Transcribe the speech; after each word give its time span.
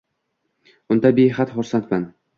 -Unda 0.93 1.13
behad 1.21 1.53
hursandman. 1.59 2.13